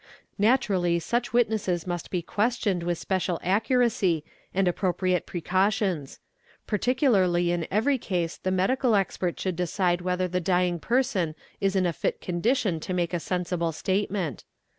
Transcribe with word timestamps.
Naturally 0.39 0.97
such 0.97 1.31
witnesses 1.31 1.85
must 1.85 2.09
be 2.09 2.23
questioned 2.23 2.81
with 2.81 2.97
special 2.97 3.39
accuracy 3.43 4.25
and 4.51 4.67
appropriate 4.67 5.27
precautions; 5.27 6.19
particularly 6.65 7.51
in 7.51 7.67
every 7.69 7.99
case 7.99 8.35
the 8.37 8.49
medical 8.49 8.93
expet 8.93 9.37
should 9.39 9.55
decide 9.55 10.01
whether 10.01 10.27
the 10.27 10.41
dying 10.41 10.79
person 10.79 11.35
is 11.59 11.75
in 11.75 11.85
a 11.85 11.93
fit 11.93 12.19
condition 12.19 12.79
to 12.79 12.95
make 12.95 13.11
sensible 13.21 13.71
statement. 13.71 14.43